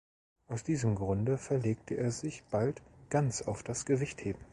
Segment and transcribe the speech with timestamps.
[0.47, 4.41] Aus diesem Grunde verlegte er sich bald ganz auf das Gewichtheben.